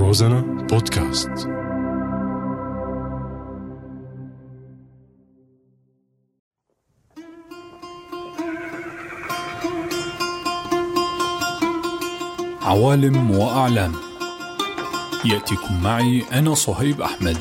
[0.00, 1.30] روزانا بودكاست.
[12.62, 13.92] عوالم وأعلام.
[15.24, 17.36] يأتيكم معي أنا صهيب أحمد.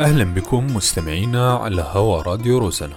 [0.00, 2.96] أهلا بكم مستمعينا على هوا راديو روزانا.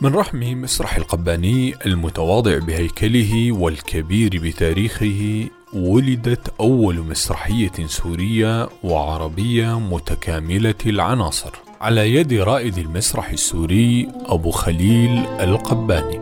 [0.00, 11.50] من رحم مسرح القباني المتواضع بهيكله والكبير بتاريخه ولدت أول مسرحية سورية وعربية متكاملة العناصر.
[11.80, 16.18] على يد رائد المسرح السوري أبو خليل القباني.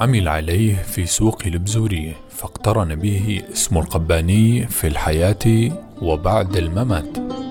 [0.00, 7.43] عمل عليه في سوق البزورية فاقترن به اسم القباني في الحياة وبعد الممات.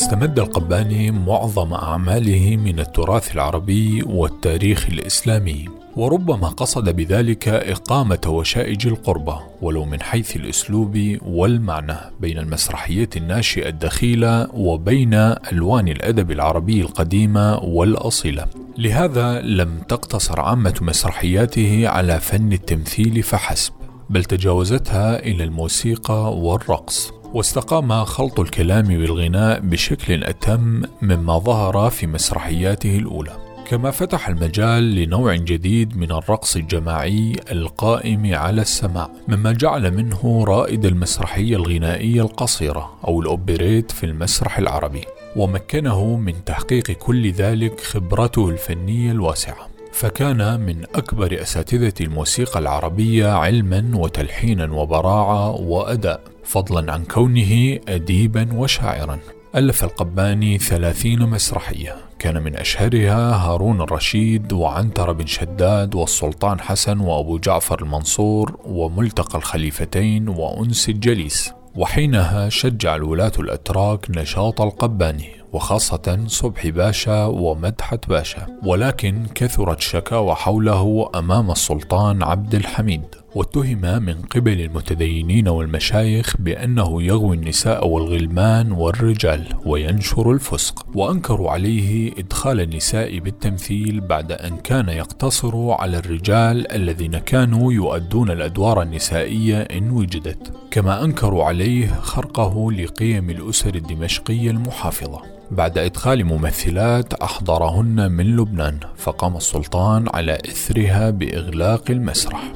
[0.00, 9.40] استمد القباني معظم أعماله من التراث العربي والتاريخ الإسلامي وربما قصد بذلك إقامة وشائج القربة
[9.62, 15.14] ولو من حيث الأسلوب والمعنى بين المسرحية الناشئة الدخيلة وبين
[15.52, 18.46] ألوان الأدب العربي القديمة والأصيلة.
[18.78, 23.72] لهذا لم تقتصر عامة مسرحياته على فن التمثيل فحسب
[24.10, 27.19] بل تجاوزتها إلى الموسيقى والرقص.
[27.34, 33.36] واستقام خلط الكلام بالغناء بشكل أتم مما ظهر في مسرحياته الأولى.
[33.66, 40.84] كما فتح المجال لنوع جديد من الرقص الجماعي القائم على السماع مما جعل منه رائد
[40.84, 45.04] المسرحية الغنائية القصيرة أو الأوبريت في المسرح العربي
[45.36, 49.69] ومكنه من تحقيق كل ذلك خبرته الفنية الواسعة.
[49.92, 59.18] فكان من أكبر أساتذة الموسيقى العربية علما وتلحينا وبراعة وأداء فضلا عن كونه أديبا وشاعرا.
[59.54, 61.96] ألف القباني ثلاثين مسرحية.
[62.18, 70.28] كان من أشهرها هارون الرشيد وعنتر بن شداد والسلطان حسن وأبو جعفر المنصور وملتقى الخليفتين
[70.28, 71.52] وأنس الجليس.
[71.76, 75.39] وحينها شجع الولاة الأتراك نشاط القباني.
[75.52, 78.46] وخاصة صبحي باشا ومدحت باشا.
[78.64, 83.02] ولكن كثرت شكاوى حوله أمام السلطان عبد الحميد.
[83.34, 90.86] واتهم من قبل المتدينين والمشايخ بأنه يغوي النساء والغلمان والرجال وينشر الفسق.
[90.94, 98.82] وأنكروا عليه إدخال النساء بالتمثيل بعد أن كان يقتصر على الرجال الذين كانوا يؤدون الأدوار
[98.82, 100.52] النسائية إن وجدت.
[100.70, 105.39] كما أنكروا عليه خرقه لقيم الأسر الدمشقية المحافظة.
[105.50, 112.52] بعد إدخال ممثلات أحضرهن من لبنان فقام السلطان على إثرها بإغلاق المسرح.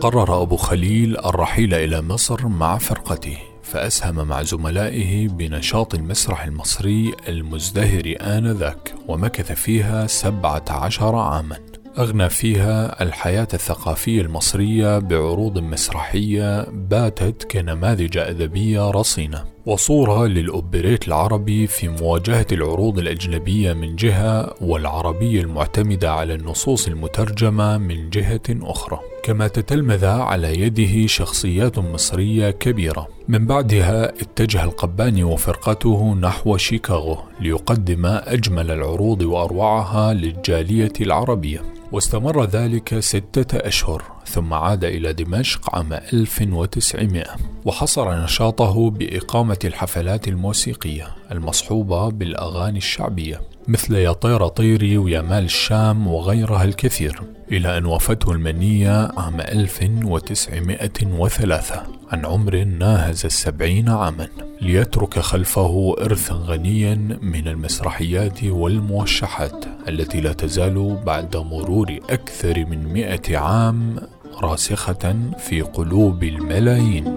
[0.00, 8.14] قرر أبو خليل الرحيل إلى مصر مع فرقته فأسهم مع زملائه بنشاط المسرح المصري المزدهر
[8.20, 11.69] آنذاك ومكث فيها سبعة عشر عاماً.
[12.00, 19.44] أغنى فيها الحياة الثقافية المصرية بعروض مسرحية باتت كنماذج أدبية رصينة.
[19.66, 28.10] وصورة للأوبريت العربي في مواجهة العروض الأجنبية من جهة والعربية المعتمدة على النصوص المترجمة من
[28.10, 28.98] جهة أخرى.
[29.22, 33.08] كما تتلمذ على يده شخصيات مصرية كبيرة.
[33.28, 41.62] من بعدها اتجه القباني وفرقته نحو شيكاغو ليقدم أجمل العروض وأروعها للجالية العربية.
[41.92, 44.02] واستمر ذلك ستة أشهر.
[44.30, 47.24] ثم عاد إلى دمشق عام 1900
[47.64, 56.06] وحصر نشاطه بإقامة الحفلات الموسيقية المصحوبة بالأغاني الشعبية مثل يا طير طيري ويا مال الشام
[56.06, 57.20] وغيرها الكثير
[57.52, 64.28] إلى أن وفته المنية عام 1903 عن عمر ناهز السبعين عاما
[64.60, 73.38] ليترك خلفه إرثا غنيا من المسرحيات والموشحات التي لا تزال بعد مرور أكثر من مئة
[73.38, 73.96] عام
[74.42, 77.16] راسخة في قلوب الملايين.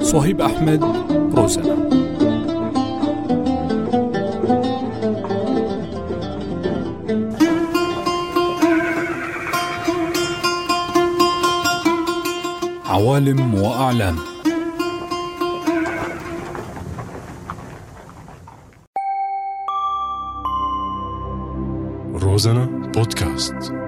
[0.00, 0.84] صهيب أحمد
[1.34, 1.76] روزنا.
[12.86, 14.16] عوالم وأعلام.
[22.14, 22.64] روزانا
[22.94, 23.85] بودكاست.